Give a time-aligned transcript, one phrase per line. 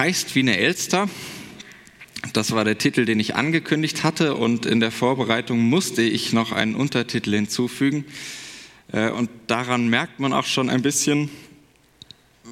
[0.00, 1.10] Dreist wie eine Elster.
[2.32, 6.52] Das war der Titel, den ich angekündigt hatte und in der Vorbereitung musste ich noch
[6.52, 8.06] einen Untertitel hinzufügen.
[8.92, 11.28] Äh, und daran merkt man auch schon ein bisschen,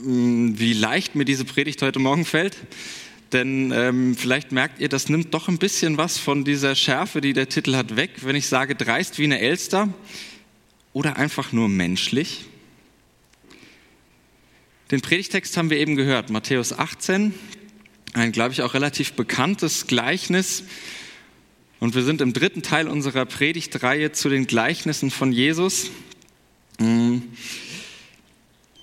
[0.02, 2.58] mm, wie leicht mir diese Predigt heute Morgen fällt.
[3.32, 7.32] Denn ähm, vielleicht merkt ihr, das nimmt doch ein bisschen was von dieser Schärfe, die
[7.32, 9.88] der Titel hat, weg, wenn ich sage dreist wie eine Elster
[10.92, 12.44] oder einfach nur menschlich.
[14.90, 17.34] Den Predigtext haben wir eben gehört, Matthäus 18,
[18.14, 20.64] ein, glaube ich, auch relativ bekanntes Gleichnis.
[21.78, 25.90] Und wir sind im dritten Teil unserer Predigtreihe zu den Gleichnissen von Jesus.
[26.78, 27.18] Mm.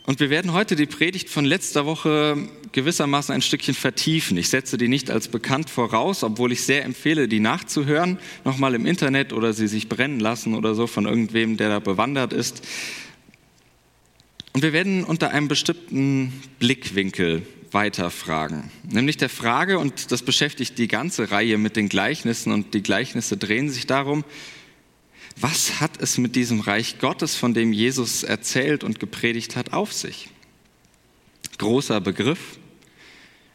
[0.06, 2.38] Und wir werden heute die Predigt von letzter Woche
[2.72, 4.38] gewissermaßen ein Stückchen vertiefen.
[4.38, 8.86] Ich setze die nicht als bekannt voraus, obwohl ich sehr empfehle, die nachzuhören, nochmal im
[8.86, 12.62] Internet oder sie sich brennen lassen oder so von irgendwem, der da bewandert ist.
[14.56, 20.88] Und wir werden unter einem bestimmten Blickwinkel weiterfragen, nämlich der Frage, und das beschäftigt die
[20.88, 24.24] ganze Reihe mit den Gleichnissen, und die Gleichnisse drehen sich darum,
[25.36, 29.92] was hat es mit diesem Reich Gottes, von dem Jesus erzählt und gepredigt hat, auf
[29.92, 30.30] sich?
[31.58, 32.58] Großer Begriff,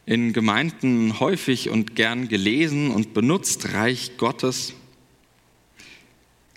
[0.05, 4.73] in Gemeinden häufig und gern gelesen und benutzt, Reich Gottes.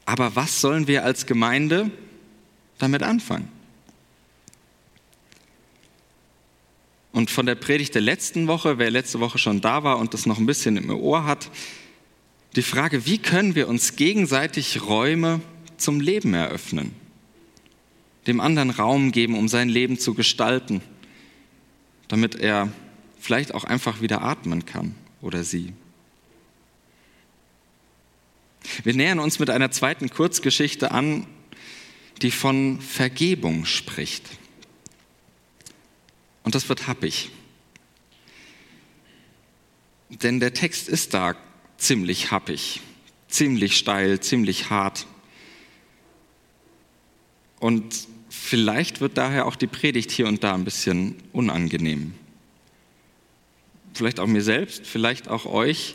[0.04, 1.90] Aber was sollen wir als Gemeinde
[2.76, 3.48] damit anfangen?
[7.14, 10.26] Und von der Predigt der letzten Woche, wer letzte Woche schon da war und das
[10.26, 11.48] noch ein bisschen im Ohr hat,
[12.56, 15.40] die Frage, wie können wir uns gegenseitig Räume
[15.76, 16.92] zum Leben eröffnen?
[18.26, 20.80] Dem anderen Raum geben, um sein Leben zu gestalten,
[22.08, 22.72] damit er
[23.20, 25.72] vielleicht auch einfach wieder atmen kann oder sie.
[28.82, 31.28] Wir nähern uns mit einer zweiten Kurzgeschichte an,
[32.22, 34.24] die von Vergebung spricht.
[36.44, 37.30] Und das wird happig.
[40.10, 41.34] Denn der Text ist da
[41.76, 42.80] ziemlich happig,
[43.28, 45.06] ziemlich steil, ziemlich hart.
[47.58, 52.14] Und vielleicht wird daher auch die Predigt hier und da ein bisschen unangenehm.
[53.94, 55.94] Vielleicht auch mir selbst, vielleicht auch euch,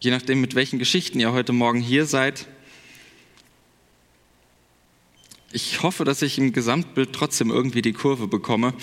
[0.00, 2.46] je nachdem, mit welchen Geschichten ihr heute Morgen hier seid.
[5.52, 8.74] Ich hoffe, dass ich im Gesamtbild trotzdem irgendwie die Kurve bekomme.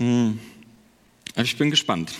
[0.00, 0.40] Hm.
[1.36, 2.12] Ich bin gespannt.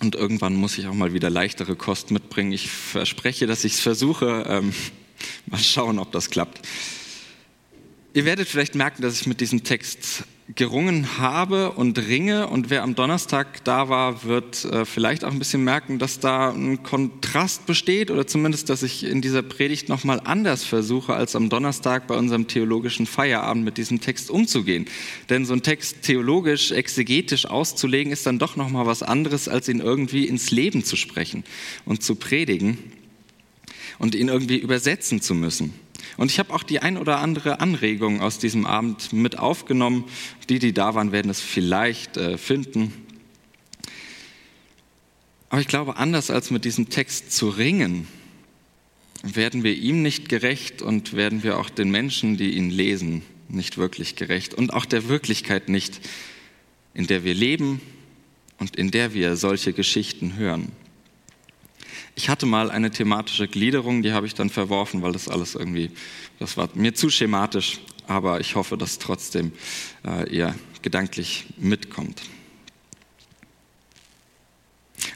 [0.00, 2.52] Und irgendwann muss ich auch mal wieder leichtere Kost mitbringen.
[2.52, 4.44] Ich verspreche, dass ich es versuche.
[4.46, 4.74] Ähm,
[5.46, 6.60] mal schauen, ob das klappt.
[8.12, 10.24] Ihr werdet vielleicht merken, dass ich mit diesem Text
[10.54, 12.48] gerungen habe und ringe.
[12.48, 16.50] Und wer am Donnerstag da war, wird äh, vielleicht auch ein bisschen merken, dass da
[16.50, 21.48] ein Kontrast besteht oder zumindest, dass ich in dieser Predigt nochmal anders versuche, als am
[21.48, 24.86] Donnerstag bei unserem theologischen Feierabend mit diesem Text umzugehen.
[25.28, 29.80] Denn so ein Text theologisch, exegetisch auszulegen, ist dann doch nochmal was anderes, als ihn
[29.80, 31.44] irgendwie ins Leben zu sprechen
[31.84, 32.78] und zu predigen
[33.98, 35.74] und ihn irgendwie übersetzen zu müssen.
[36.20, 40.04] Und ich habe auch die ein oder andere Anregung aus diesem Abend mit aufgenommen.
[40.50, 42.92] Die, die da waren, werden es vielleicht äh, finden.
[45.48, 48.06] Aber ich glaube, anders als mit diesem Text zu ringen,
[49.22, 53.78] werden wir ihm nicht gerecht und werden wir auch den Menschen, die ihn lesen, nicht
[53.78, 56.06] wirklich gerecht und auch der Wirklichkeit nicht,
[56.92, 57.80] in der wir leben
[58.58, 60.70] und in der wir solche Geschichten hören.
[62.14, 65.90] Ich hatte mal eine thematische Gliederung, die habe ich dann verworfen, weil das alles irgendwie,
[66.38, 69.52] das war mir zu schematisch, aber ich hoffe, dass trotzdem
[70.06, 72.22] äh, ihr gedanklich mitkommt.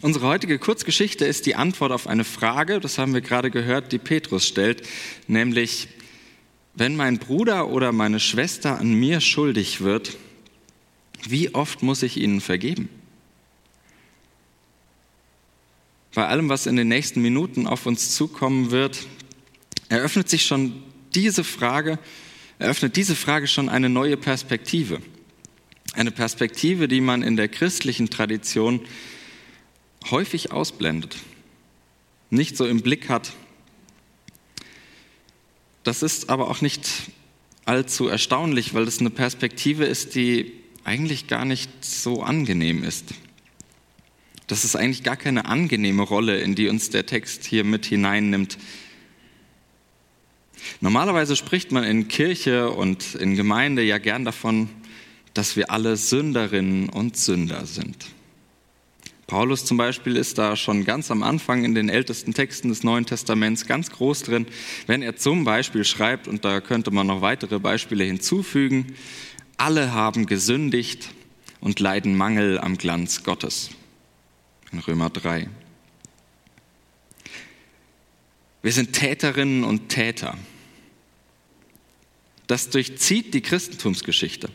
[0.00, 3.98] Unsere heutige Kurzgeschichte ist die Antwort auf eine Frage, das haben wir gerade gehört, die
[3.98, 4.86] Petrus stellt,
[5.28, 5.88] nämlich,
[6.74, 10.16] wenn mein Bruder oder meine Schwester an mir schuldig wird,
[11.26, 12.88] wie oft muss ich ihnen vergeben?
[16.14, 19.06] Bei allem, was in den nächsten Minuten auf uns zukommen wird,
[19.88, 20.82] eröffnet sich schon
[21.14, 21.98] diese Frage,
[22.58, 25.00] eröffnet diese Frage schon eine neue Perspektive.
[25.92, 28.80] Eine Perspektive, die man in der christlichen Tradition
[30.10, 31.16] häufig ausblendet,
[32.30, 33.32] nicht so im Blick hat.
[35.82, 36.88] Das ist aber auch nicht
[37.64, 40.52] allzu erstaunlich, weil es eine Perspektive ist, die
[40.84, 43.14] eigentlich gar nicht so angenehm ist.
[44.46, 48.58] Das ist eigentlich gar keine angenehme Rolle, in die uns der Text hier mit hineinnimmt.
[50.80, 54.68] Normalerweise spricht man in Kirche und in Gemeinde ja gern davon,
[55.32, 58.06] dass wir alle Sünderinnen und Sünder sind.
[59.26, 63.06] Paulus zum Beispiel ist da schon ganz am Anfang in den ältesten Texten des Neuen
[63.06, 64.46] Testaments ganz groß drin,
[64.86, 68.94] wenn er zum Beispiel schreibt, und da könnte man noch weitere Beispiele hinzufügen,
[69.56, 71.08] alle haben gesündigt
[71.60, 73.70] und leiden Mangel am Glanz Gottes.
[74.74, 75.48] In Römer 3.
[78.60, 80.36] Wir sind Täterinnen und Täter.
[82.48, 84.48] Das durchzieht die Christentumsgeschichte,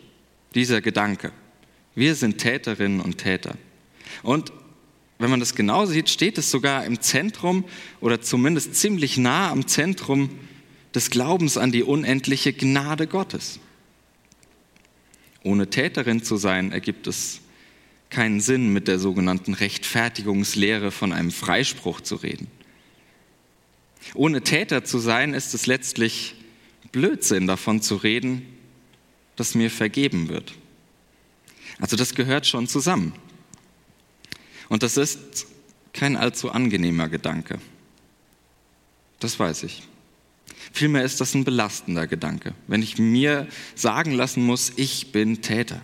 [0.56, 1.32] dieser Gedanke.
[1.96, 3.56] Wir sind Täterinnen und Täter.
[4.22, 4.52] Und
[5.20, 7.64] wenn man das genau sieht, steht es sogar im Zentrum
[8.02, 10.32] oder zumindest ziemlich nah am Zentrum
[10.94, 13.62] des Glaubens an die unendliche Gnade Gottes.
[15.44, 17.40] Ohne Täterin zu sein, ergibt es
[18.10, 22.48] keinen Sinn, mit der sogenannten Rechtfertigungslehre von einem Freispruch zu reden.
[24.16, 26.36] Ohne Täter zu sein, ist es letztlich
[26.92, 28.46] Blödsinn davon zu reden,
[29.36, 30.54] dass mir vergeben wird.
[31.80, 33.14] Also das gehört schon zusammen.
[34.68, 35.48] Und das ist
[35.94, 37.60] kein allzu angenehmer Gedanke.
[39.20, 39.84] Das weiß ich.
[40.72, 45.82] Vielmehr ist das ein belastender Gedanke, wenn ich mir sagen lassen muss, ich bin Täter.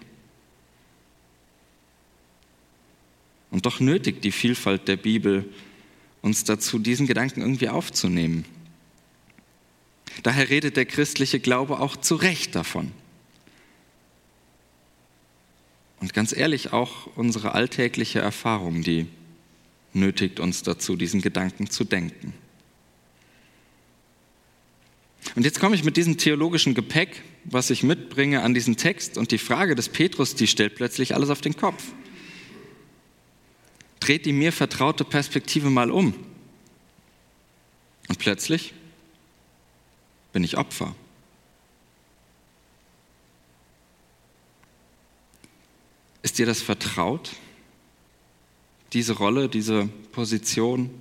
[3.56, 5.46] Und doch nötigt die Vielfalt der Bibel
[6.22, 8.44] uns dazu, diesen Gedanken irgendwie aufzunehmen.
[10.24, 12.92] Daher redet der christliche Glaube auch zu Recht davon.
[16.02, 19.08] Und ganz ehrlich, auch unsere alltägliche Erfahrung, die
[19.94, 22.34] nötigt uns dazu, diesen Gedanken zu denken.
[25.36, 29.32] Und jetzt komme ich mit diesem theologischen Gepäck, was ich mitbringe, an diesen Text und
[29.32, 31.82] die Frage des Petrus, die stellt plötzlich alles auf den Kopf.
[34.06, 36.14] Dreht die mir vertraute Perspektive mal um.
[38.08, 38.76] Und plötzlich
[40.32, 40.94] bin ich Opfer.
[46.22, 47.32] Ist dir das vertraut?
[48.94, 50.92] Diese Rolle, diese Position?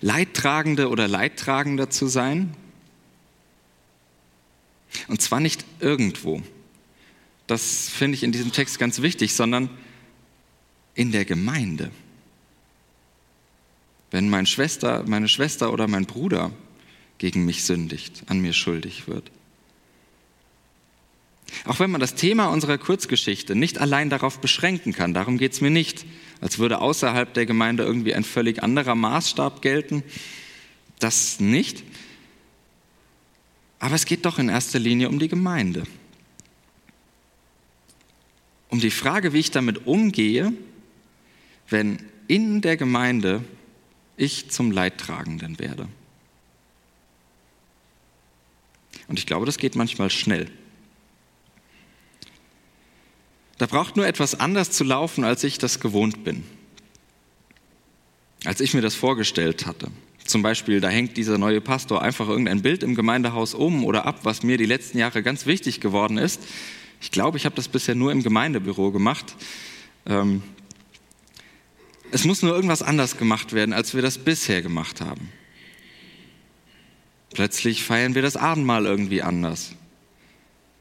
[0.00, 2.52] Leidtragende oder Leidtragender zu sein?
[5.06, 6.42] Und zwar nicht irgendwo.
[7.46, 9.70] Das finde ich in diesem Text ganz wichtig, sondern
[11.00, 11.90] in der Gemeinde.
[14.10, 16.52] Wenn meine Schwester, meine Schwester oder mein Bruder
[17.16, 19.30] gegen mich sündigt, an mir schuldig wird.
[21.64, 25.62] Auch wenn man das Thema unserer Kurzgeschichte nicht allein darauf beschränken kann, darum geht es
[25.62, 26.04] mir nicht,
[26.42, 30.02] als würde außerhalb der Gemeinde irgendwie ein völlig anderer Maßstab gelten,
[30.98, 31.82] das nicht.
[33.78, 35.84] Aber es geht doch in erster Linie um die Gemeinde.
[38.68, 40.52] Um die Frage, wie ich damit umgehe,
[41.70, 43.42] wenn in der Gemeinde
[44.16, 45.88] ich zum Leidtragenden werde.
[49.08, 50.50] Und ich glaube, das geht manchmal schnell.
[53.58, 56.44] Da braucht nur etwas anders zu laufen, als ich das gewohnt bin.
[58.44, 59.88] Als ich mir das vorgestellt hatte.
[60.24, 64.20] Zum Beispiel, da hängt dieser neue Pastor einfach irgendein Bild im Gemeindehaus um oder ab,
[64.22, 66.40] was mir die letzten Jahre ganz wichtig geworden ist.
[67.00, 69.34] Ich glaube, ich habe das bisher nur im Gemeindebüro gemacht.
[70.06, 70.42] Ähm,
[72.12, 75.30] es muss nur irgendwas anders gemacht werden, als wir das bisher gemacht haben.
[77.32, 79.72] Plötzlich feiern wir das Abendmahl irgendwie anders,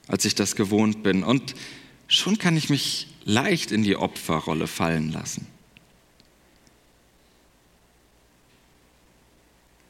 [0.08, 1.24] als ich das gewohnt bin.
[1.24, 1.56] Und
[2.08, 5.46] schon kann ich mich leicht in die Opferrolle fallen lassen.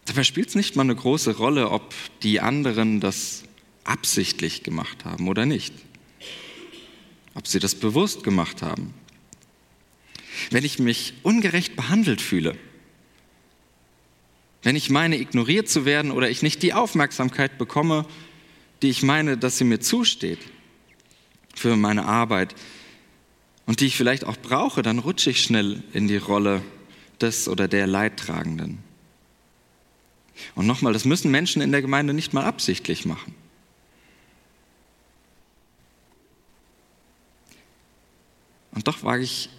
[0.06, 1.94] Dabei spielt es nicht mal eine große Rolle, ob
[2.24, 3.44] die anderen das
[3.84, 5.74] absichtlich gemacht haben oder nicht.
[7.36, 8.94] Ob sie das bewusst gemacht haben.
[10.50, 12.56] Wenn ich mich ungerecht behandelt fühle,
[14.64, 18.06] wenn ich meine, ignoriert zu werden oder ich nicht die Aufmerksamkeit bekomme,
[18.82, 20.40] die ich meine, dass sie mir zusteht
[21.56, 22.56] für meine Arbeit
[23.66, 26.62] und die ich vielleicht auch brauche, dann rutsche ich schnell in die Rolle
[27.22, 28.80] des oder der Leidtragenden.
[30.56, 33.36] Und nochmal, das müssen Menschen in der Gemeinde nicht mal absichtlich machen.
[38.72, 39.50] Und doch wage ich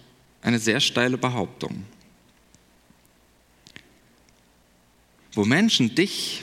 [0.41, 1.85] eine sehr steile Behauptung.
[5.33, 6.41] Wo Menschen dich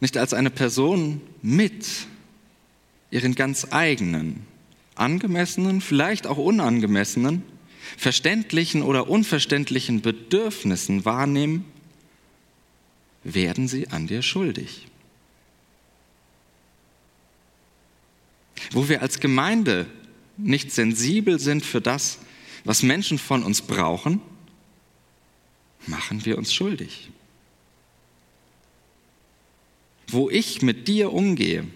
[0.00, 1.86] nicht als eine Person mit
[3.10, 4.46] ihren ganz eigenen,
[4.94, 7.42] angemessenen, vielleicht auch unangemessenen,
[7.96, 11.64] verständlichen oder unverständlichen Bedürfnissen wahrnehmen,
[13.22, 14.86] werden sie an dir schuldig.
[18.72, 19.86] Wo wir als Gemeinde
[20.36, 22.18] nicht sensibel sind für das,
[22.64, 24.20] was Menschen von uns brauchen,
[25.86, 27.10] machen wir uns schuldig.
[30.08, 31.66] Wo ich mit dir umgehe,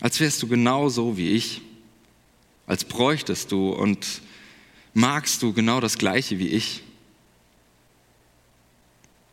[0.00, 1.60] als wärst du genau so wie ich,
[2.66, 4.22] als bräuchtest du und
[4.94, 6.82] magst du genau das gleiche wie ich,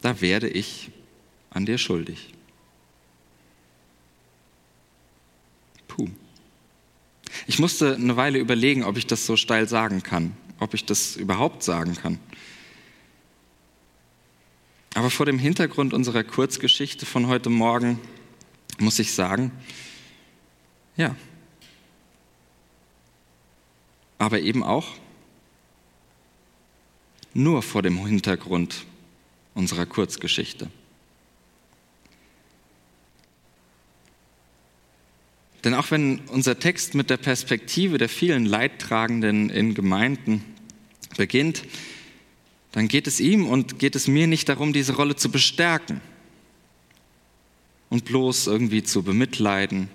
[0.01, 0.89] da werde ich
[1.49, 2.33] an dir schuldig.
[5.87, 6.09] Puh.
[7.47, 11.15] Ich musste eine Weile überlegen, ob ich das so steil sagen kann, ob ich das
[11.15, 12.19] überhaupt sagen kann.
[14.93, 17.99] Aber vor dem Hintergrund unserer Kurzgeschichte von heute Morgen
[18.79, 19.51] muss ich sagen,
[20.95, 21.15] ja.
[24.17, 24.87] Aber eben auch
[27.33, 28.85] nur vor dem Hintergrund
[29.53, 30.69] unserer Kurzgeschichte.
[35.65, 40.43] Denn auch wenn unser Text mit der Perspektive der vielen Leidtragenden in Gemeinden
[41.17, 41.63] beginnt,
[42.71, 46.01] dann geht es ihm und geht es mir nicht darum, diese Rolle zu bestärken
[47.89, 49.89] und bloß irgendwie zu bemitleiden.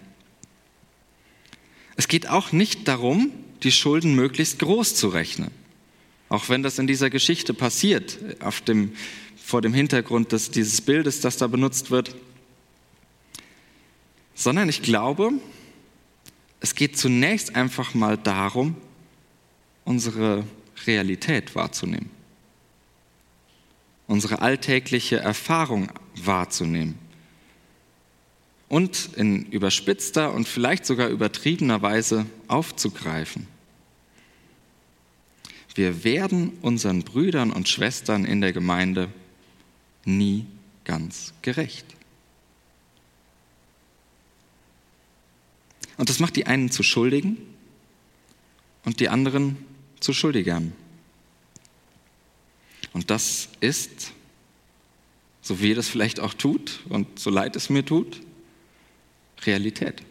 [1.94, 3.30] Es geht auch nicht darum,
[3.62, 5.52] die Schulden möglichst groß zu rechnen.
[6.28, 8.18] Auch wenn das in dieser Geschichte passiert,
[8.66, 8.92] dem,
[9.36, 12.16] vor dem Hintergrund des, dieses Bildes, das da benutzt wird.
[14.34, 15.32] Sondern ich glaube,
[16.60, 18.76] es geht zunächst einfach mal darum,
[19.84, 20.44] unsere
[20.86, 22.10] Realität wahrzunehmen,
[24.06, 26.98] unsere alltägliche Erfahrung wahrzunehmen
[28.68, 33.48] und in überspitzter und vielleicht sogar übertriebener Weise aufzugreifen.
[35.74, 39.08] Wir werden unseren Brüdern und Schwestern in der Gemeinde
[40.04, 40.46] nie
[40.84, 41.86] ganz gerecht.
[46.00, 47.36] Und das macht die einen zu Schuldigen
[48.86, 49.58] und die anderen
[50.00, 50.72] zu Schuldigern.
[52.94, 54.12] Und das ist,
[55.42, 58.22] so wie ihr das vielleicht auch tut und so leid es mir tut,
[59.44, 60.02] Realität.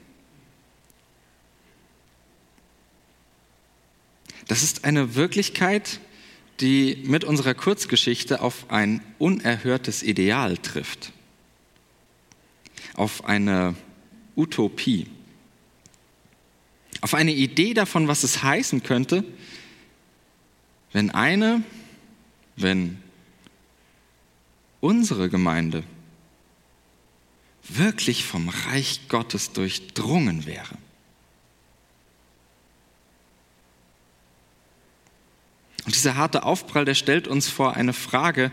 [4.47, 6.01] Das ist eine Wirklichkeit,
[6.59, 11.13] die mit unserer Kurzgeschichte auf ein unerhörtes Ideal trifft,
[12.93, 13.73] auf eine
[14.35, 15.07] Utopie
[17.01, 19.23] auf eine Idee davon, was es heißen könnte,
[20.91, 21.63] wenn eine,
[22.55, 23.01] wenn
[24.81, 25.83] unsere Gemeinde
[27.63, 30.77] wirklich vom Reich Gottes durchdrungen wäre.
[35.85, 38.51] Und dieser harte Aufprall, der stellt uns vor eine Frage,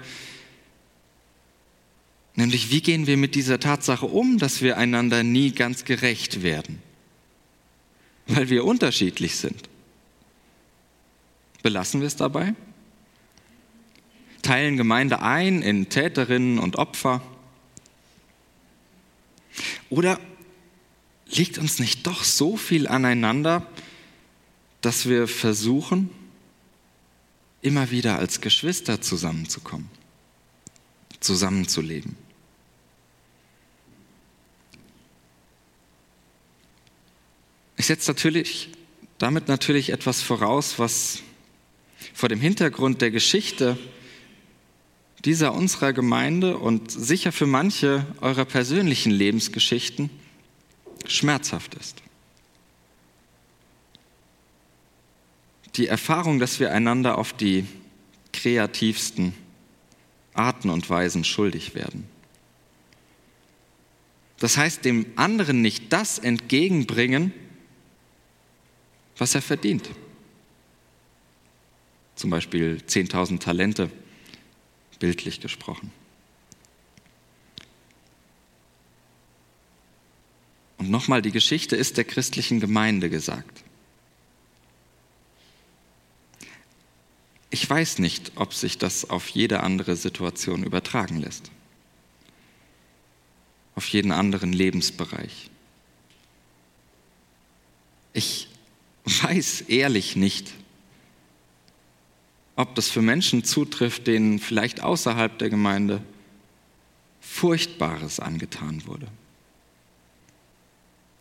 [2.35, 6.83] nämlich wie gehen wir mit dieser Tatsache um, dass wir einander nie ganz gerecht werden?
[8.27, 9.69] Weil wir unterschiedlich sind.
[11.63, 12.55] Belassen wir es dabei?
[14.43, 17.23] Teilen Gemeinde ein in Täterinnen und Opfer?
[19.91, 20.21] Oder
[21.29, 23.67] liegt uns nicht doch so viel aneinander,
[24.81, 26.11] dass wir versuchen,
[27.63, 29.89] immer wieder als Geschwister zusammenzukommen,
[31.21, 32.17] zusammenzuleben?
[37.77, 38.71] Ich setze natürlich,
[39.19, 41.23] damit natürlich etwas voraus, was
[42.15, 43.79] vor dem Hintergrund der Geschichte
[45.25, 50.09] dieser unserer Gemeinde und sicher für manche eurer persönlichen Lebensgeschichten
[51.07, 52.03] schmerzhaft ist.
[55.77, 57.67] Die Erfahrung, dass wir einander auf die
[58.33, 59.35] kreativsten
[60.33, 62.05] Arten und Weisen schuldig werden.
[64.39, 67.33] Das heißt, dem anderen nicht das entgegenbringen,
[69.19, 69.91] was er verdient.
[72.15, 73.91] Zum Beispiel 10.000 Talente,
[74.99, 75.91] bildlich gesprochen.
[80.79, 83.63] Und nochmal, die Geschichte ist der christlichen Gemeinde gesagt.
[87.51, 91.51] Ich weiß nicht, ob sich das auf jede andere Situation übertragen lässt.
[93.75, 95.51] Auf jeden anderen Lebensbereich.
[98.13, 98.49] Ich
[99.07, 100.53] weiß ehrlich nicht,
[102.57, 106.03] ob das für Menschen zutrifft, denen vielleicht außerhalb der Gemeinde
[107.21, 109.09] Furchtbares angetan wurde.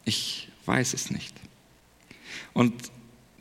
[0.05, 1.33] Ich weiß es nicht.
[2.53, 2.73] Und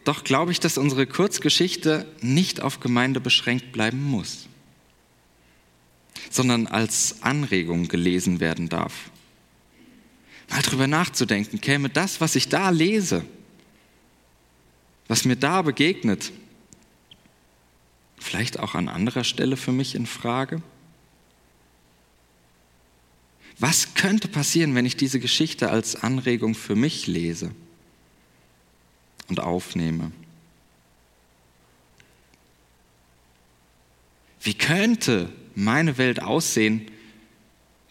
[0.05, 4.49] doch glaube ich, dass unsere Kurzgeschichte nicht auf Gemeinde beschränkt bleiben muss,
[6.31, 9.11] sondern als Anregung gelesen werden darf.
[10.51, 13.25] Mal drüber nachzudenken, käme das, was ich da lese,
[15.09, 16.33] was mir da begegnet,
[18.19, 20.63] vielleicht auch an anderer Stelle für mich in Frage?
[23.59, 27.53] Was könnte passieren, wenn ich diese Geschichte als Anregung für mich lese
[29.29, 30.11] und aufnehme?
[34.41, 36.91] Wie könnte meine Welt aussehen,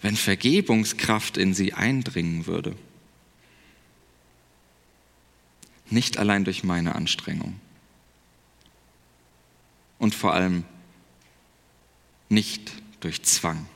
[0.02, 2.76] wenn Vergebungskraft in sie eindringen würde?
[5.90, 7.60] Nicht allein durch meine Anstrengung
[10.00, 10.64] und vor allem
[12.30, 13.68] nicht durch Zwang.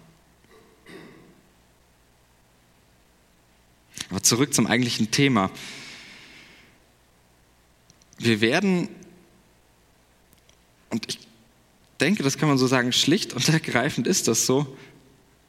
[4.10, 5.52] Aber zurück zum eigentlichen Thema.
[8.18, 8.90] Wir werden,
[10.90, 11.20] und ich
[12.00, 14.78] denke, das kann man so sagen, schlicht und ergreifend ist das so,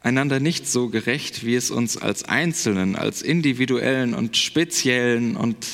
[0.00, 5.66] einander nicht so gerecht, wie es uns als Einzelnen, als individuellen und speziellen und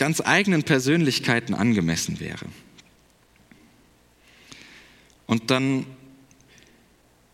[0.00, 2.46] ganz eigenen Persönlichkeiten angemessen wäre.
[5.26, 5.84] Und dann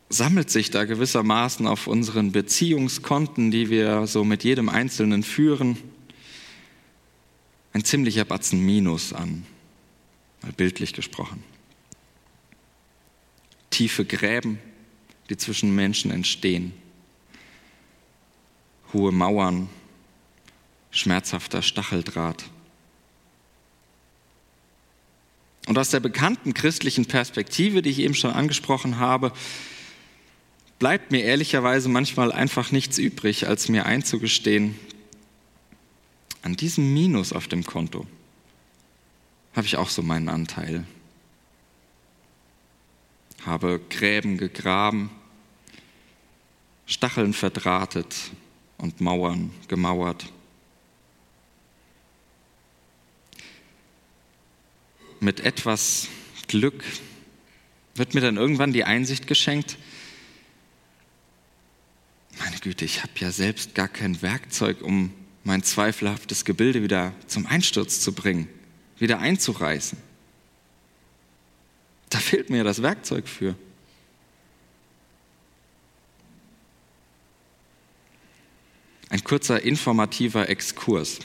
[0.09, 5.79] sammelt sich da gewissermaßen auf unseren Beziehungskonten, die wir so mit jedem Einzelnen führen,
[7.73, 9.47] ein ziemlicher Batzen Minus an,
[10.43, 11.45] mal bildlich gesprochen.
[13.71, 14.59] Tiefe Gräben,
[15.31, 16.73] die zwischen Menschen entstehen,
[18.93, 19.69] hohe Mauern,
[20.91, 22.47] schmerzhafter Stacheldraht.
[25.67, 29.33] Und aus der bekannten christlichen Perspektive, die ich eben schon angesprochen habe,
[30.79, 34.79] bleibt mir ehrlicherweise manchmal einfach nichts übrig, als mir einzugestehen,
[36.43, 38.07] an diesem Minus auf dem Konto
[39.57, 40.87] habe ich auch so meinen Anteil.
[43.45, 45.11] Habe Gräben gegraben,
[46.85, 48.15] Stacheln verdrahtet
[48.77, 50.31] und Mauern gemauert.
[55.27, 56.07] Mit etwas
[56.47, 56.85] Glück
[57.97, 59.77] wird mir dann irgendwann die Einsicht geschenkt,
[62.39, 67.45] meine Güte, ich habe ja selbst gar kein Werkzeug, um mein zweifelhaftes Gebilde wieder zum
[67.45, 68.47] Einsturz zu bringen,
[69.01, 69.99] wieder einzureißen.
[72.09, 73.57] Da fehlt mir das Werkzeug für.
[79.09, 81.19] Ein kurzer informativer Exkurs.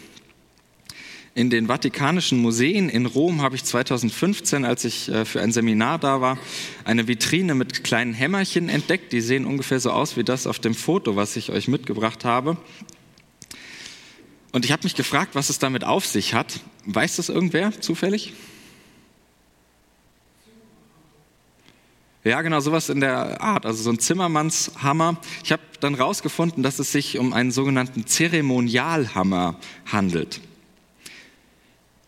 [1.34, 5.98] In den Vatikanischen Museen in Rom habe ich 2015, als ich äh, für ein Seminar
[5.98, 6.38] da war,
[6.84, 9.14] eine Vitrine mit kleinen Hämmerchen entdeckt.
[9.14, 12.58] Die sehen ungefähr so aus wie das auf dem Foto, was ich euch mitgebracht habe.
[14.52, 16.60] Und ich habe mich gefragt, was es damit auf sich hat.
[16.86, 18.34] Weiß das irgendwer zufällig?
[22.26, 25.16] Ja, genau, sowas in der Art, also so ein Zimmermannshammer.
[25.46, 30.42] Ich habe dann herausgefunden, dass es sich um einen sogenannten Zeremonialhammer handelt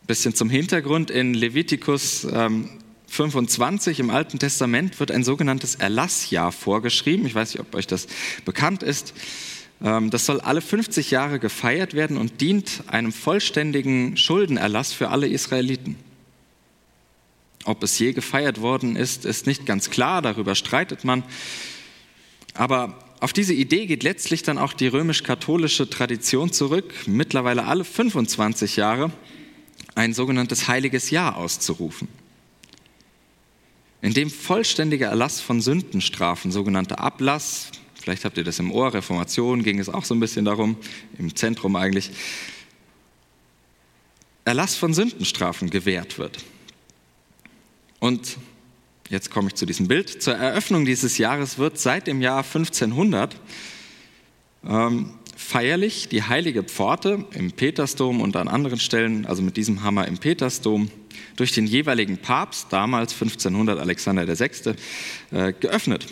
[0.08, 1.10] bisschen zum Hintergrund.
[1.12, 2.70] In Levitikus ähm,
[3.08, 7.26] 25 im Alten Testament wird ein sogenanntes Erlassjahr vorgeschrieben.
[7.26, 8.08] Ich weiß nicht, ob euch das
[8.44, 9.14] bekannt ist.
[9.82, 15.28] Ähm, das soll alle 50 Jahre gefeiert werden und dient einem vollständigen Schuldenerlass für alle
[15.28, 15.96] Israeliten.
[17.66, 21.24] Ob es je gefeiert worden ist, ist nicht ganz klar, darüber streitet man.
[22.56, 28.76] Aber auf diese Idee geht letztlich dann auch die römisch-katholische Tradition zurück, mittlerweile alle 25
[28.76, 29.12] Jahre
[29.96, 32.08] ein sogenanntes heiliges Jahr auszurufen,
[34.02, 39.64] in dem vollständiger Erlass von Sündenstrafen, sogenannter Ablass, vielleicht habt ihr das im Ohr, Reformation
[39.64, 40.76] ging es auch so ein bisschen darum,
[41.18, 42.12] im Zentrum eigentlich,
[44.46, 46.44] Erlass von Sündenstrafen gewährt wird.
[48.00, 48.38] Und
[49.10, 50.22] jetzt komme ich zu diesem Bild.
[50.22, 53.40] Zur Eröffnung dieses Jahres wird seit dem Jahr 1500
[54.66, 60.08] ähm, feierlich die heilige Pforte im Petersdom und an anderen Stellen, also mit diesem Hammer
[60.08, 60.90] im Petersdom,
[61.36, 64.76] durch den jeweiligen Papst, damals 1500 Alexander VI.,
[65.32, 66.08] äh, geöffnet.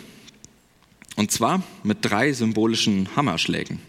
[1.16, 3.80] Und zwar mit drei symbolischen Hammerschlägen.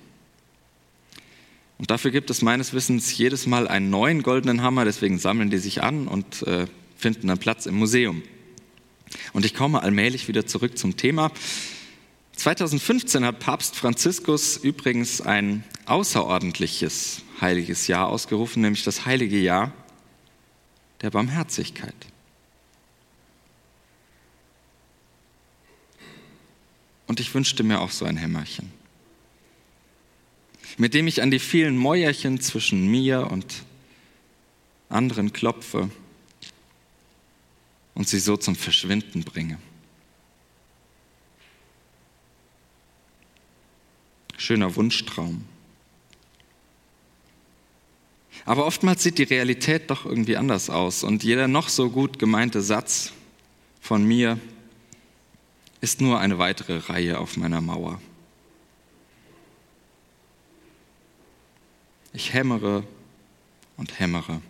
[1.78, 5.58] Und dafür gibt es meines Wissens jedes Mal einen neuen goldenen Hammer, deswegen sammeln die
[5.58, 8.24] sich an und äh, finden einen Platz im Museum.
[9.34, 11.32] Und ich komme allmählich wieder zurück zum Thema.
[12.36, 19.72] 2015 hat Papst Franziskus übrigens ein außerordentliches heiliges Jahr ausgerufen, nämlich das heilige Jahr
[21.02, 21.96] der Barmherzigkeit.
[27.08, 28.72] Und ich wünschte mir auch so ein Hämmerchen,
[30.78, 33.64] mit dem ich an die vielen Mäuerchen zwischen mir und
[34.90, 35.90] anderen klopfe
[37.94, 39.60] und sie so zum Verschwinden bringe.
[44.44, 45.46] Schöner Wunschtraum.
[48.44, 52.62] Aber oftmals sieht die Realität doch irgendwie anders aus und jeder noch so gut gemeinte
[52.62, 53.14] Satz
[53.80, 54.38] von mir
[55.80, 58.02] ist nur eine weitere Reihe auf meiner Mauer.
[62.12, 62.84] Ich hämmere
[63.78, 64.42] und hämmere.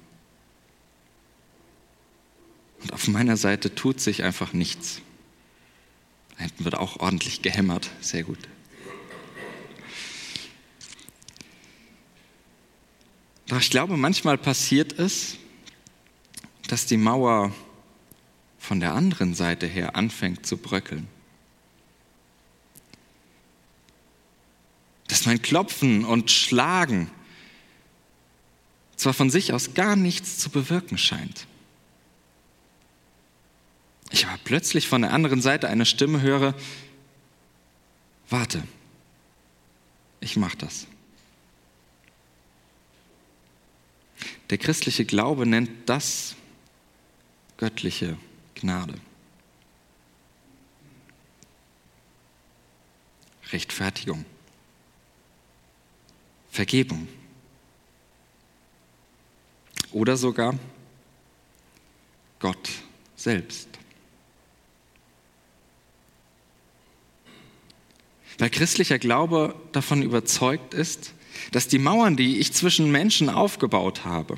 [2.82, 5.02] Und auf meiner Seite tut sich einfach nichts.
[6.32, 7.92] Da hinten wird auch ordentlich gehämmert.
[8.02, 8.40] Sehr gut.
[13.48, 15.38] Doch ich glaube, manchmal passiert es,
[16.68, 17.54] dass die Mauer
[18.58, 21.08] von der anderen Seite her anfängt zu bröckeln.
[25.08, 27.12] Dass mein Klopfen und Schlagen
[28.96, 31.46] zwar von sich aus gar nichts zu bewirken scheint.
[34.12, 36.56] Ich aber plötzlich von der anderen Seite eine Stimme höre,
[38.30, 38.64] warte,
[40.22, 40.88] ich mach das.
[44.50, 46.36] Der christliche Glaube nennt das
[47.58, 48.18] göttliche
[48.56, 48.96] Gnade.
[53.52, 54.26] Rechtfertigung.
[56.50, 57.08] Vergebung.
[59.92, 60.58] Oder sogar
[62.40, 62.70] Gott
[63.16, 63.70] selbst.
[68.40, 71.14] Weil christlicher Glaube davon überzeugt ist,
[71.52, 74.38] dass die Mauern, die ich zwischen Menschen aufgebaut habe,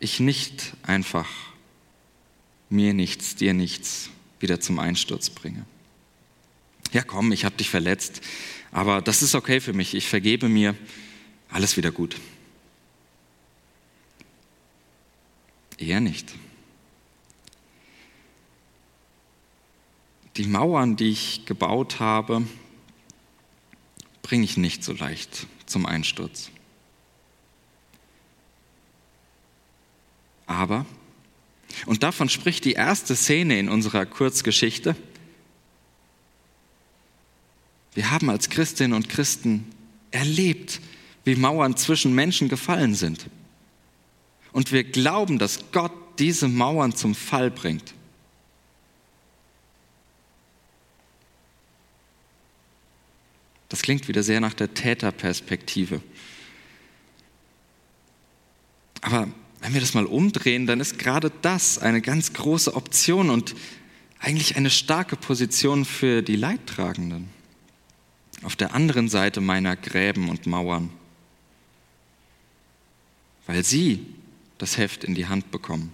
[0.00, 1.28] ich nicht einfach
[2.70, 5.64] mir nichts, dir nichts wieder zum Einsturz bringe.
[6.92, 8.20] Ja, komm, ich habe dich verletzt,
[8.70, 9.94] aber das ist okay für mich.
[9.94, 10.74] Ich vergebe mir,
[11.50, 12.16] alles wieder gut.
[15.78, 16.34] Eher nicht.
[20.36, 22.44] Die Mauern, die ich gebaut habe,
[24.28, 26.50] bringe ich nicht so leicht zum Einsturz.
[30.46, 30.84] Aber,
[31.86, 34.94] und davon spricht die erste Szene in unserer Kurzgeschichte,
[37.94, 39.64] wir haben als Christinnen und Christen
[40.10, 40.82] erlebt,
[41.24, 43.26] wie Mauern zwischen Menschen gefallen sind.
[44.52, 47.94] Und wir glauben, dass Gott diese Mauern zum Fall bringt.
[53.68, 56.00] Das klingt wieder sehr nach der Täterperspektive.
[59.00, 59.28] Aber
[59.60, 63.54] wenn wir das mal umdrehen, dann ist gerade das eine ganz große Option und
[64.20, 67.28] eigentlich eine starke Position für die Leidtragenden.
[68.42, 70.90] Auf der anderen Seite meiner Gräben und Mauern.
[73.46, 74.06] Weil sie
[74.58, 75.92] das Heft in die Hand bekommen.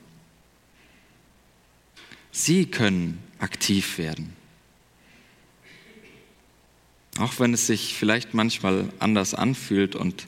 [2.33, 4.35] Sie können aktiv werden.
[7.19, 10.27] Auch wenn es sich vielleicht manchmal anders anfühlt und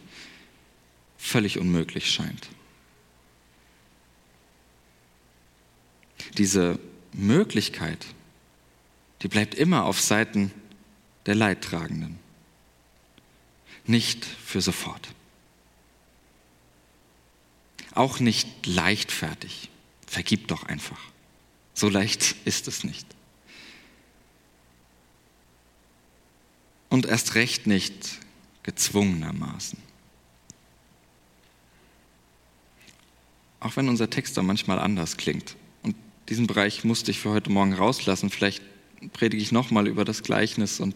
[1.19, 2.49] völlig unmöglich scheint.
[6.39, 6.79] Diese
[7.13, 8.07] Möglichkeit,
[9.23, 10.53] die bleibt immer auf Seiten
[11.25, 12.19] der Leidtragenden,
[13.87, 15.09] nicht für sofort.
[17.95, 19.71] Auch nicht leichtfertig.
[20.07, 21.01] Vergib doch einfach.
[21.73, 23.07] So leicht ist es nicht.
[26.89, 28.19] Und erst recht nicht
[28.63, 29.79] gezwungenermaßen.
[33.61, 35.57] Auch wenn unser Text da manchmal anders klingt.
[35.83, 35.97] Und
[36.29, 38.31] diesen Bereich musste ich für heute Morgen rauslassen.
[38.31, 38.63] Vielleicht
[39.13, 40.95] predige ich nochmal über das Gleichnis und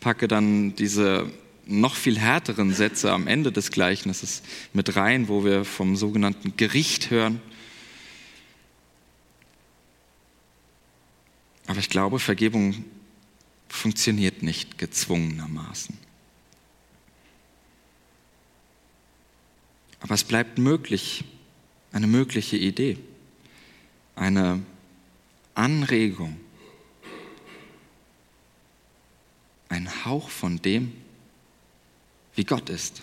[0.00, 1.30] packe dann diese
[1.66, 7.10] noch viel härteren Sätze am Ende des Gleichnisses mit rein, wo wir vom sogenannten Gericht
[7.10, 7.42] hören.
[11.66, 12.84] Aber ich glaube, Vergebung
[13.68, 15.96] funktioniert nicht gezwungenermaßen.
[20.00, 21.24] Aber es bleibt möglich,
[21.92, 22.98] eine mögliche Idee,
[24.14, 24.62] eine
[25.54, 26.38] Anregung,
[29.68, 30.92] ein Hauch von dem,
[32.34, 33.02] wie Gott ist.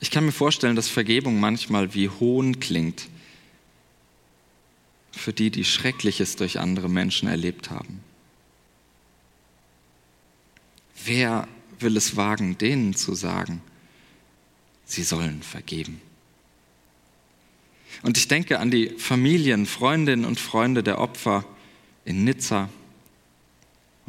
[0.00, 3.06] Ich kann mir vorstellen, dass Vergebung manchmal wie Hohn klingt
[5.12, 8.00] für die, die Schreckliches durch andere Menschen erlebt haben.
[11.04, 13.62] Wer will es wagen, denen zu sagen,
[14.84, 16.00] sie sollen vergeben?
[18.02, 21.44] Und ich denke an die Familien, Freundinnen und Freunde der Opfer
[22.04, 22.68] in Nizza,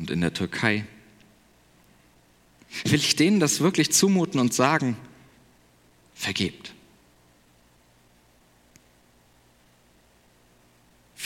[0.02, 0.84] und in der Türkei.
[2.86, 4.98] Will ich denen das wirklich zumuten und sagen,
[6.16, 6.74] vergebt?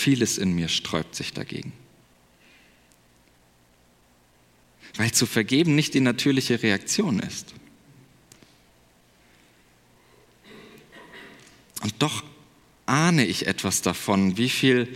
[0.06, 1.74] Vieles in mir sträubt sich dagegen.
[4.98, 7.56] Weil zu vergeben nicht die natürliche Reaktion ist.
[11.82, 12.24] Und doch
[12.86, 14.96] ahne ich etwas davon, wie viel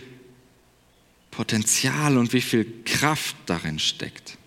[1.32, 4.38] Potenzial und wie viel Kraft darin steckt.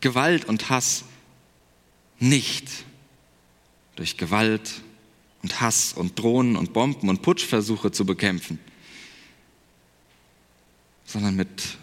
[0.00, 1.04] Gewalt und Hass
[2.20, 2.70] nicht
[3.96, 4.80] durch Gewalt
[5.42, 8.58] und Hass und Drohnen und Bomben und Putschversuche zu bekämpfen,
[11.10, 11.76] sondern mit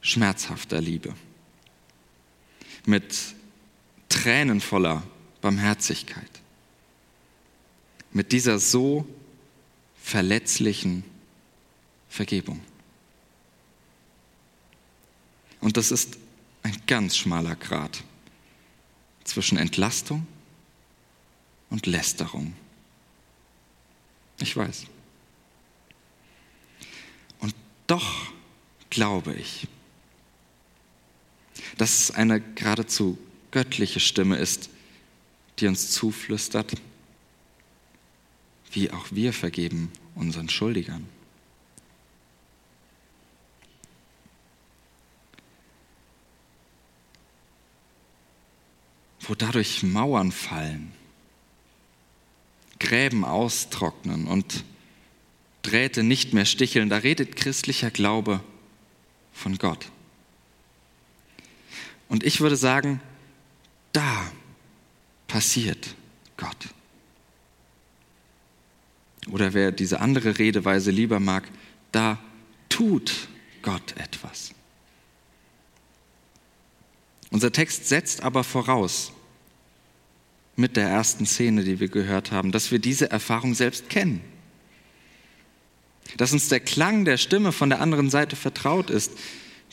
[0.00, 1.14] schmerzhafter Liebe.
[2.86, 3.14] mit
[4.08, 5.02] Tränen voller
[5.42, 6.40] Barmherzigkeit.
[8.10, 9.06] Mit dieser so
[10.02, 11.04] verletzlichen
[12.08, 12.60] Vergebung.
[15.60, 16.16] Und das ist
[16.62, 18.02] ein ganz schmaler Grat
[19.24, 20.26] zwischen Entlastung
[21.68, 22.54] und Lästerung.
[24.40, 24.86] Ich weiß.
[27.38, 27.54] Und
[27.86, 28.32] doch
[28.90, 29.66] glaube ich,
[31.78, 33.18] dass es eine geradezu
[33.50, 34.70] göttliche Stimme ist,
[35.58, 36.72] die uns zuflüstert,
[38.72, 41.06] wie auch wir vergeben unseren Schuldigern.
[49.20, 50.92] Wo dadurch Mauern fallen,
[52.78, 54.64] Gräben austrocknen und
[55.62, 58.40] Drähte nicht mehr sticheln, da redet christlicher Glaube
[59.40, 59.90] von Gott.
[62.08, 63.00] Und ich würde sagen,
[63.92, 64.30] da
[65.26, 65.94] passiert
[66.36, 66.68] Gott.
[69.30, 71.48] Oder wer diese andere Redeweise lieber mag,
[71.92, 72.18] da
[72.68, 73.28] tut
[73.62, 74.52] Gott etwas.
[77.30, 79.12] Unser Text setzt aber voraus,
[80.56, 84.20] mit der ersten Szene, die wir gehört haben, dass wir diese Erfahrung selbst kennen.
[86.20, 89.12] Dass uns der Klang der Stimme von der anderen Seite vertraut ist,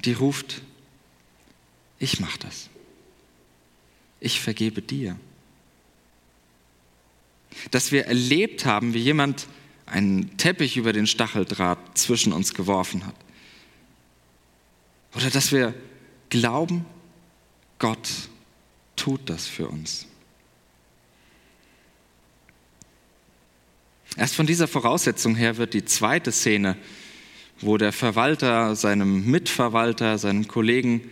[0.05, 0.61] die ruft,
[1.99, 2.69] ich mach das.
[4.21, 5.19] Ich vergebe dir.
[7.71, 9.47] Dass wir erlebt haben, wie jemand
[9.87, 13.15] einen Teppich über den Stacheldraht zwischen uns geworfen hat.
[15.15, 15.73] Oder dass wir
[16.29, 16.85] glauben,
[17.77, 18.07] Gott
[18.95, 20.07] tut das für uns.
[24.17, 26.75] Erst von dieser Voraussetzung her wird die zweite Szene,
[27.61, 31.09] wo der Verwalter seinem Mitverwalter, seinem Kollegen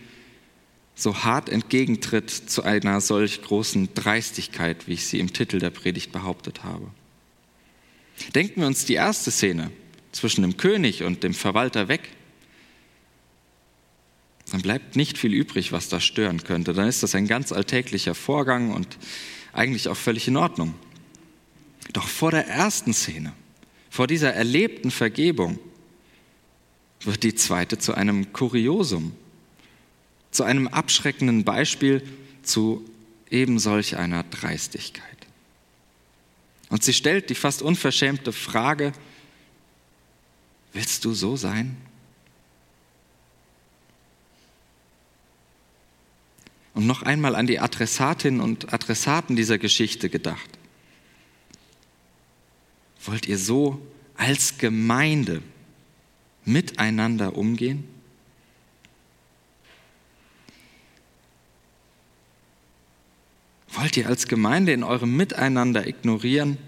[0.96, 6.10] so hart entgegentritt zu einer solch großen Dreistigkeit, wie ich sie im Titel der Predigt
[6.10, 6.90] behauptet habe.
[8.34, 9.70] Denken wir uns die erste Szene
[10.10, 12.08] zwischen dem König und dem Verwalter weg,
[14.50, 16.72] dann bleibt nicht viel übrig, was da stören könnte.
[16.72, 18.96] Dann ist das ein ganz alltäglicher Vorgang und
[19.52, 20.74] eigentlich auch völlig in Ordnung.
[21.92, 23.32] Doch vor der ersten Szene,
[23.90, 25.58] vor dieser erlebten Vergebung,
[27.00, 29.12] wird die zweite zu einem Kuriosum,
[30.30, 32.02] zu einem abschreckenden Beispiel
[32.42, 32.84] zu
[33.30, 35.04] eben solch einer Dreistigkeit.
[36.68, 38.92] Und sie stellt die fast unverschämte Frage,
[40.72, 41.76] willst du so sein?
[46.74, 50.55] Und noch einmal an die Adressatinnen und Adressaten dieser Geschichte gedacht.
[53.06, 53.80] Wollt ihr so
[54.16, 55.42] als Gemeinde
[56.44, 57.88] miteinander umgehen?
[63.68, 66.58] Wollt ihr als Gemeinde in eurem Miteinander ignorieren,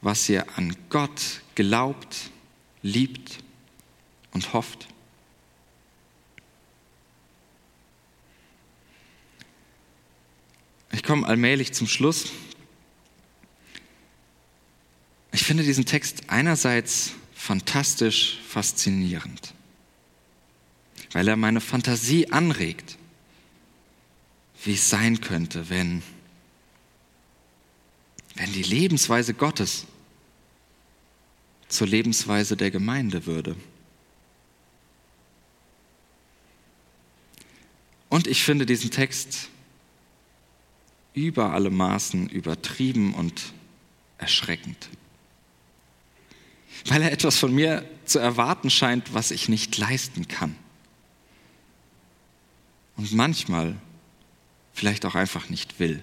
[0.00, 2.30] was ihr an Gott glaubt,
[2.82, 3.40] liebt
[4.32, 4.88] und hofft?
[10.92, 12.32] Ich komme allmählich zum Schluss.
[15.32, 19.54] Ich finde diesen Text einerseits fantastisch faszinierend,
[21.12, 22.98] weil er meine Fantasie anregt,
[24.64, 26.02] wie es sein könnte, wenn,
[28.34, 29.86] wenn die Lebensweise Gottes
[31.68, 33.56] zur Lebensweise der Gemeinde würde.
[38.08, 39.48] Und ich finde diesen Text
[41.12, 43.52] über alle Maßen übertrieben und
[44.16, 44.88] erschreckend
[46.86, 50.56] weil er etwas von mir zu erwarten scheint, was ich nicht leisten kann.
[52.96, 53.76] Und manchmal
[54.72, 56.02] vielleicht auch einfach nicht will.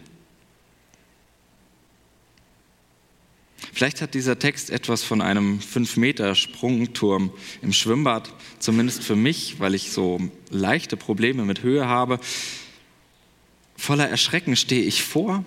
[3.74, 9.92] Vielleicht hat dieser Text etwas von einem 5-Meter-Sprungturm im Schwimmbad, zumindest für mich, weil ich
[9.92, 12.20] so leichte Probleme mit Höhe habe.
[13.76, 15.44] Voller Erschrecken stehe ich vor,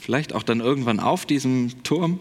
[0.00, 2.18] vielleicht auch dann irgendwann auf diesem Turm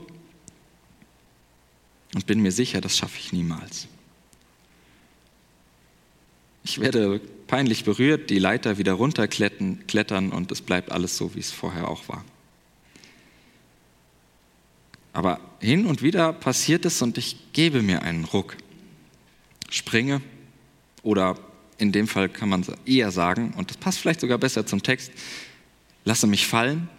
[2.13, 3.87] und bin mir sicher, das schaffe ich niemals.
[6.63, 11.51] Ich werde peinlich berührt, die Leiter wieder runterklettern und es bleibt alles so, wie es
[11.51, 12.25] vorher auch war.
[15.13, 18.57] Aber hin und wieder passiert es und ich gebe mir einen Ruck,
[19.69, 20.21] springe
[21.03, 21.39] oder
[21.77, 25.11] in dem Fall kann man eher sagen, und das passt vielleicht sogar besser zum Text,
[26.05, 26.89] lasse mich fallen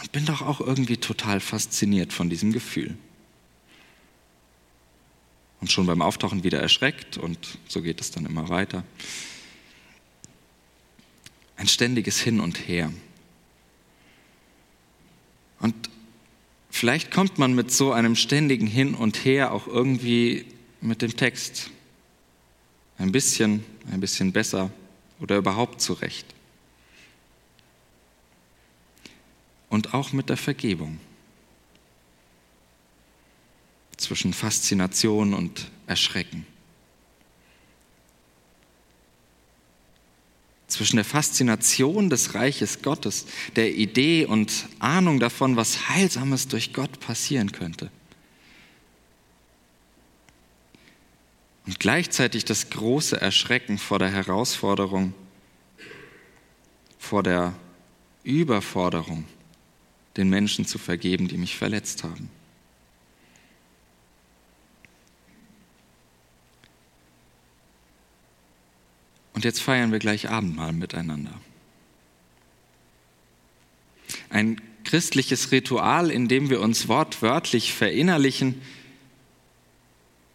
[0.00, 2.96] Und bin doch auch irgendwie total fasziniert von diesem Gefühl.
[5.60, 8.84] Und schon beim Auftauchen wieder erschreckt und so geht es dann immer weiter.
[11.56, 12.92] ein ständiges Hin und Her.
[15.58, 15.74] Und
[16.70, 20.44] vielleicht kommt man mit so einem ständigen Hin und Her auch irgendwie
[20.82, 21.70] mit dem Text
[22.98, 24.70] ein bisschen, ein bisschen besser
[25.18, 26.35] oder überhaupt zurecht.
[29.68, 31.00] Und auch mit der Vergebung.
[33.96, 36.46] Zwischen Faszination und Erschrecken.
[40.76, 47.00] zwischen der Faszination des Reiches Gottes, der Idee und Ahnung davon, was Heilsames durch Gott
[47.00, 47.90] passieren könnte.
[51.66, 55.14] Und gleichzeitig das große Erschrecken vor der Herausforderung,
[56.98, 57.54] vor der
[58.22, 59.24] Überforderung,
[60.16, 62.30] den Menschen zu vergeben, die mich verletzt haben.
[69.34, 71.38] Und jetzt feiern wir gleich Abendmahl miteinander.
[74.30, 78.62] Ein christliches Ritual, in dem wir uns wortwörtlich verinnerlichen,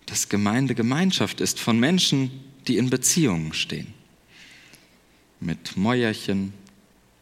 [0.06, 2.30] dass Gemeinde Gemeinschaft ist von Menschen,
[2.68, 3.94] die in Beziehungen stehen.
[5.40, 6.54] Mit Mäuerchen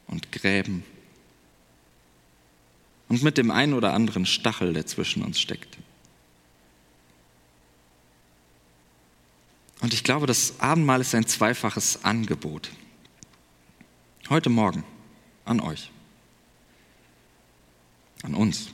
[0.07, 0.83] und Gräben
[3.09, 5.77] und mit dem ein oder anderen Stachel, der zwischen uns steckt.
[9.81, 12.69] Und ich glaube, das Abendmahl ist ein zweifaches Angebot.
[14.29, 14.83] Heute Morgen
[15.45, 15.89] an euch,
[18.21, 18.67] an uns.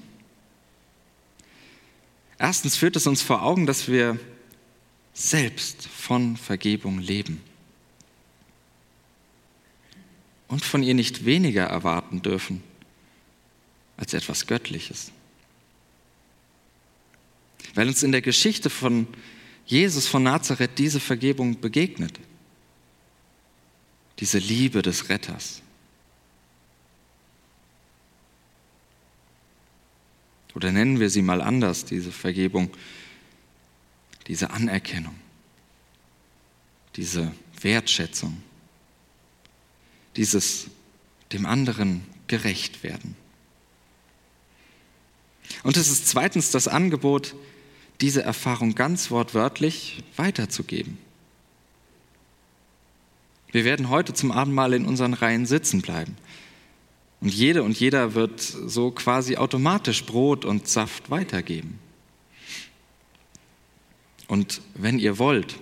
[2.38, 4.20] Erstens führt es uns vor Augen, dass wir
[5.14, 7.42] selbst von Vergebung leben
[10.50, 12.62] und von ihr nicht weniger erwarten dürfen
[13.98, 15.12] als etwas Göttliches.
[17.74, 19.08] Weil uns in der Geschichte von
[19.66, 22.20] Jesus von Nazareth diese Vergebung begegnet.
[24.20, 25.62] Diese Liebe des Retters.
[30.54, 32.70] Oder nennen wir sie mal anders, diese Vergebung,
[34.28, 35.16] diese Anerkennung,
[36.96, 38.42] diese Wertschätzung,
[40.16, 40.68] dieses
[41.34, 43.18] dem anderen gerecht werden.
[45.64, 47.36] Und es ist zweitens das Angebot,
[48.02, 50.98] diese Erfahrung ganz wortwörtlich weiterzugeben.
[53.52, 56.18] Wir werden heute zum Abendmahl in unseren Reihen sitzen bleiben.
[57.22, 61.80] Und jede und jeder wird so quasi automatisch Brot und Saft weitergeben.
[64.28, 65.58] Und wenn ihr wollt,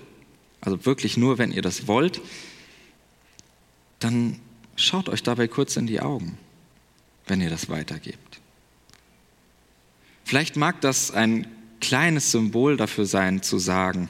[0.62, 2.22] also wirklich nur wenn ihr das wollt,
[4.00, 4.39] dann
[4.76, 6.38] schaut euch dabei kurz in die Augen,
[7.28, 8.41] wenn ihr das weitergebt.
[10.24, 11.48] Vielleicht mag das ein
[11.80, 14.10] kleines Symbol dafür sein, zu sagen,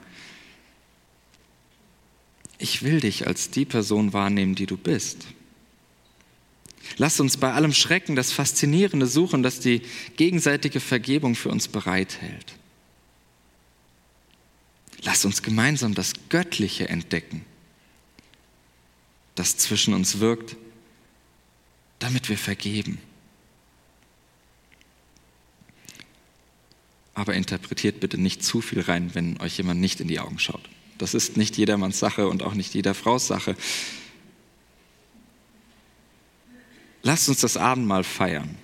[2.59, 5.25] ich will dich als die Person wahrnehmen, die du bist.
[6.97, 9.81] Lass uns bei allem Schrecken das Faszinierende suchen, das die
[10.15, 12.53] gegenseitige Vergebung für uns bereithält.
[15.01, 17.43] Lass uns gemeinsam das Göttliche entdecken,
[19.35, 20.55] das zwischen uns wirkt,
[21.99, 22.99] damit wir vergeben.
[27.13, 30.69] Aber interpretiert bitte nicht zu viel rein, wenn euch jemand nicht in die Augen schaut.
[30.97, 33.55] Das ist nicht jedermanns Sache und auch nicht jeder Fraus Sache.
[37.01, 38.57] Lasst uns das Abendmahl feiern.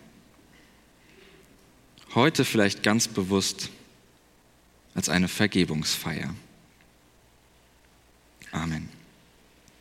[2.16, 3.70] Heute vielleicht ganz bewusst
[4.96, 6.34] als eine Vergebungsfeier.
[8.52, 8.99] Amen.